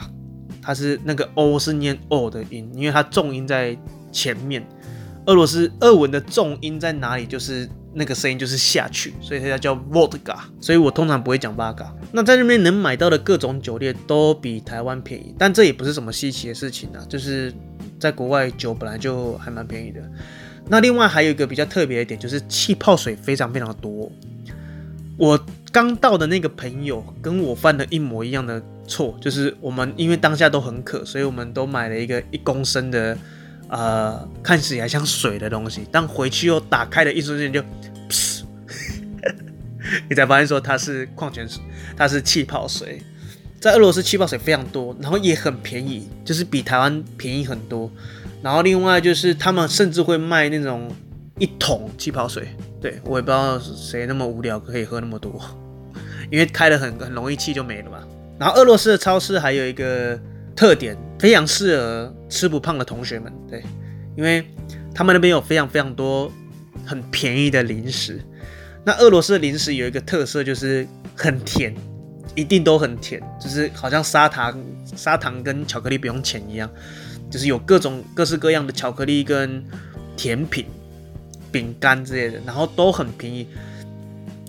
[0.62, 3.76] 它是那个 O 是念 O 的音，因为它重音在
[4.12, 4.63] 前面。
[5.26, 7.26] 俄罗斯俄文的重音在哪里？
[7.26, 10.38] 就是那个声音就是下去，所以它叫 Vodka。
[10.60, 11.88] 所以我通常不会讲 Vodka。
[12.12, 17.52] 那在那边能买到的各种酒类都比台湾便宜，但这也不是什么稀奇的事情啊，就是
[18.02, 20.02] 在国外酒本来就还蛮便宜的。
[20.68, 24.12] 那另外还有一个比较特别的点，就是气泡水非常非常多。
[25.18, 25.40] 我
[25.72, 33.16] 刚到的那个朋友跟我犯了一模一样的错，就是我们因为当下都很渴，所以我们都买了一个一公升的，
[33.68, 37.64] 呃，看起来像水的东西，但回去又打开了一瞬间就，
[40.10, 41.62] 你才发现说它是矿泉水，
[41.96, 43.02] 它是气泡水。
[43.62, 47.89] 在俄罗斯气泡水非常多，然后也很便宜，就是比台湾便宜很多。
[48.41, 50.91] 然后另外就是他们甚至会卖那种
[51.38, 52.47] 一桶气泡水，
[52.82, 55.39] 对，我也不知道谁那么无聊可以喝那么多，
[56.32, 58.00] 因为开得很很容易气就没了嘛。
[58.39, 60.19] 然后俄罗斯的超市还有一个
[60.56, 63.62] 特点，非常适合吃不胖的同学们，对，
[64.17, 64.43] 因为
[64.91, 66.32] 他们那边有非常非常多
[66.84, 68.19] 很便宜的零食。
[68.84, 71.76] 那俄罗斯的零食有一个特色就是很甜，
[72.36, 74.58] 一定都很甜，就是好像砂糖
[74.96, 76.70] 砂糖跟巧克力不用钱一样。
[77.30, 79.63] 就是有各种各式各样的巧克力跟
[80.17, 80.65] 甜品、
[81.50, 83.48] 饼干之类的，然后都很便宜。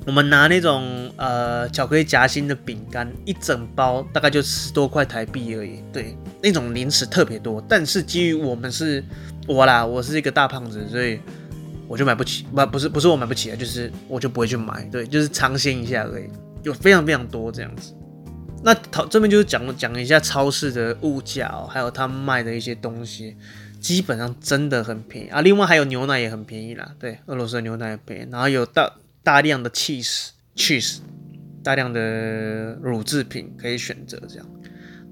[0.04, 5.80] 我们拿那种呃巧克力夹心的饼干，一整包大概就十多块台币而已。
[5.92, 9.04] 对，那种零食特别多，但是基于我们是
[9.46, 11.20] 我啦，我是一个大胖子，所以
[11.86, 12.44] 我就买不起。
[12.52, 14.82] 不，不是不是我买不起啊，就是我就不会去买。
[14.90, 16.24] 对，就是尝鲜一下而已。
[16.62, 17.94] 有非常非常多这样子。
[18.64, 23.36] 那讨这边就是讲讲一下超市的物价哦，还有他们卖的一些东西，
[23.80, 25.40] 基本上真的很便宜啊。
[25.40, 28.28] 另外还有牛奶也很便宜啦，对，俄罗斯的牛奶也便宜。
[28.30, 28.92] 然后有大
[29.24, 30.98] 大量的 cheese，cheese，
[31.64, 34.46] 大量的乳制品可以选择这样。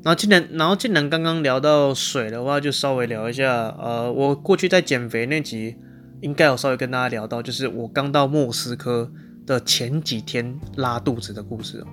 [0.05, 3.75] 然后既然然后既然刚刚聊到水的话，就稍微聊一下。
[3.79, 5.75] 呃，我过去在减肥那集
[6.21, 9.11] 应该有稍微跟大家聊到，就是我刚到莫斯科
[9.47, 11.87] 的前几天拉肚子的故事哦。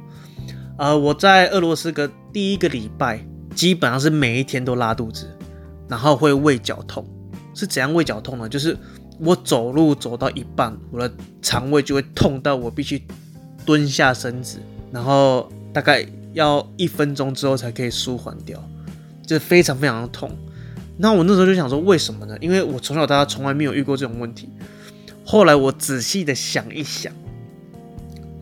[0.77, 3.25] 呃，我在俄罗斯的第一个礼拜，
[3.55, 5.27] 基本上是每一天都拉肚子，
[5.87, 7.05] 然后会胃绞痛。
[7.53, 8.47] 是怎样胃绞痛呢？
[8.47, 8.77] 就是
[9.19, 13.01] 我走路走到一半，我的肠胃就会痛到我必须
[13.65, 14.59] 蹲下身子，
[14.91, 18.63] 然后大概要一分钟之后才可以舒缓掉，
[19.25, 20.29] 就非常非常的痛。
[20.99, 22.37] 那我那时候就想说，为什么呢？
[22.39, 24.49] 因为我从小到大从来没有遇过这种问题。
[25.25, 27.11] 后来我仔细的想一想，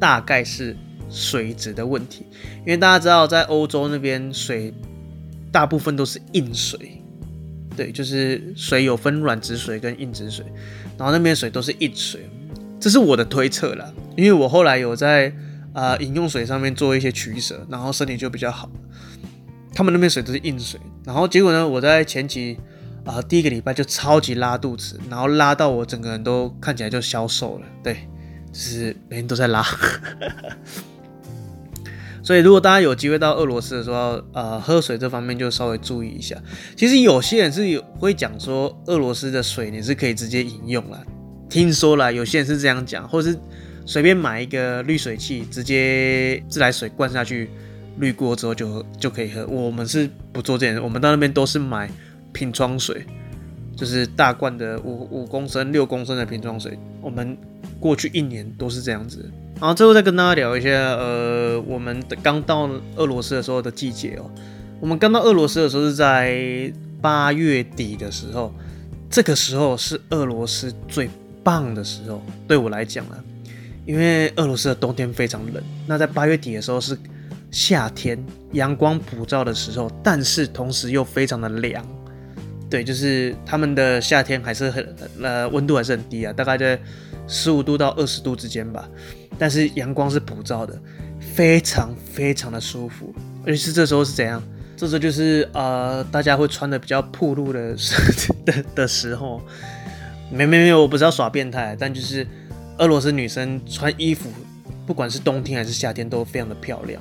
[0.05, 0.77] 大概是
[1.09, 2.27] 水质的问题，
[2.59, 4.71] 因为大家知道，在欧洲那边水
[5.51, 7.01] 大部分都是硬水。
[7.75, 10.45] 对，就是水有分软质水跟硬质水，
[10.95, 12.29] 然后那边水都是硬水，
[12.79, 15.33] 这是我的推测啦，因为我后来有在
[15.73, 18.69] 啊、饮用水上面做一些取舍，然后身体就比较好。
[19.73, 22.55] 他们那边水都是硬水，然后结果呢，我在前期
[23.05, 28.07] 啊、第一个礼拜就超级拉肚子，然后拉到我整个人都看起来就消瘦了，对，
[28.57, 29.61] 是每天都在拉。
[32.23, 36.35] 所以，如果大家有机会到俄罗斯的时候，呃，喝水这方面就稍微注意一下。
[36.75, 41.03] 其实有些人是有会讲说，俄罗斯的水你是可以直接饮用啦。
[41.47, 43.37] 听说啦，有些人是这样讲，或是
[43.85, 47.51] 随便买一个滤水器，直接自来水灌下去，
[47.99, 49.45] 滤过之后就就可以喝。
[49.45, 51.87] 我们是不做这件事，我们到那边都是买
[52.33, 53.05] 瓶装水，
[53.75, 56.77] 就是大罐的五五公升、六公升的瓶装水。
[57.01, 57.37] 我们
[57.79, 59.29] 过去一年都是这样子。
[59.59, 64.29] 然后最后再跟大家聊一下，呃，我们刚到俄罗斯的时候的季节哦。
[64.81, 66.71] 我们刚到俄罗斯的时候是在
[67.01, 68.53] 八月底的时候，
[69.09, 71.09] 这个时候是俄罗斯最
[71.41, 73.23] 棒的时候，对我来讲啊，
[73.85, 75.63] 因为俄罗斯的冬天非常冷。
[75.87, 76.97] 那在八月底的时候是
[77.49, 78.21] 夏天，
[78.51, 81.85] 阳光普照的时候，但是同时又非常的凉。
[82.69, 86.79] 对，就是他们的夏天还是很呃温度还是很低啊，大概在
[87.27, 88.89] 十五度到二十度之间吧。
[89.37, 90.79] 但是阳光是普照的，
[91.19, 93.13] 非常非常的舒服，
[93.45, 94.41] 而且是这时候是怎样？
[94.77, 97.75] 这时候就是呃，大家会穿的比较暴露的
[98.45, 99.41] 的的时候。
[100.31, 102.25] 没没没有，我不是要耍变态，但就是
[102.79, 104.27] 俄罗斯女生穿衣服，
[104.87, 106.99] 不管是冬天还是夏天都非常的漂亮。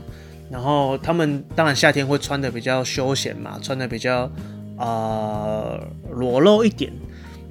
[0.50, 4.30] 然后她们当然夏天会穿的比较休闲嘛，穿的比较
[4.78, 6.92] 呃裸露一点。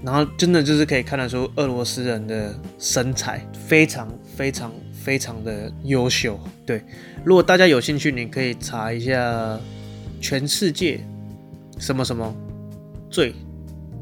[0.06, 6.38] 然后真的就是可以看得出俄罗斯人的身材非常非常非常的优秀。
[6.66, 6.84] 对，
[7.24, 9.58] 如果大家有兴趣，你可以查一下
[10.20, 11.00] 全世界
[11.80, 12.36] 什么什么
[13.10, 13.34] 最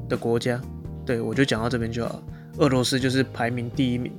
[0.09, 0.59] 的国家。
[1.05, 2.19] 对，我就讲到这边就好。
[2.57, 4.11] 俄罗斯就是排名第一名。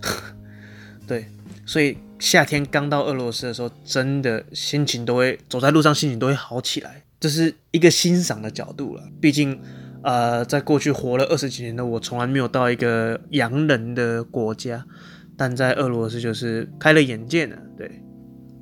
[1.06, 1.26] 对，
[1.66, 7.02] 所以夏天刚到俄罗斯的时候，真的心情都会走在路上，心情都会好起来。
[7.22, 9.58] 这是一个欣赏的角度了，毕竟。
[10.04, 14.84] 呃，在过去活了二十几年的我，从来没有到一个洋人的国家，
[15.36, 17.56] 但在俄罗斯就是开了眼界呢。
[17.78, 18.02] 对，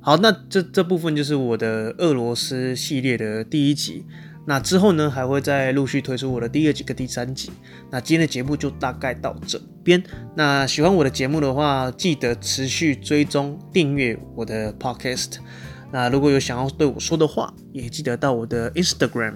[0.01, 4.05] 好，那这这部分就是我的俄罗斯系列的第一集。
[4.45, 7.49] 那之后呢，还会再陆续推出我的第二集跟第三集。
[7.89, 10.03] 那今天的节目就大概到这边。
[10.35, 15.37] 那喜欢我的节目的话，记得持续追踪订阅我的 Podcast。
[15.91, 19.33] 那如果有想要对我说的话，也记得到我的 Instagram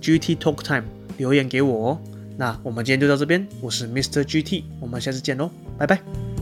[0.00, 0.84] GT Talk Time。
[1.18, 1.98] 留言给我哦，
[2.36, 4.22] 那我们今天就到这边，我是 Mr.
[4.22, 6.37] GT，我们下次见喽，拜拜。